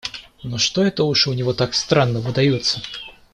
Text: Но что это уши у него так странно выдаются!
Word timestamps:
Но 0.41 0.57
что 0.57 0.83
это 0.83 1.03
уши 1.03 1.29
у 1.29 1.33
него 1.33 1.53
так 1.53 1.75
странно 1.75 2.21
выдаются! 2.21 2.81